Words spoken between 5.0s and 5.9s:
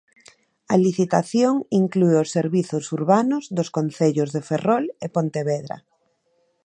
e Pontevedra.